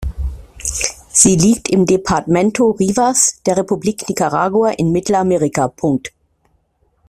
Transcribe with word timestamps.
Sie 1.11 1.35
liegt 1.35 1.69
im 1.69 1.85
Departamento 1.85 2.71
Rivas 2.71 3.39
der 3.45 3.57
Republik 3.57 4.09
Nicaragua 4.09 4.71
in 4.71 4.91
Mittelamerika. 4.91 5.71